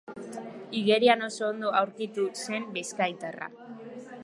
Igerian 0.79 1.21
oso 1.27 1.45
ondo 1.51 1.75
aurkitu 1.81 2.27
zen 2.47 2.65
bizkaitarra. 2.79 3.51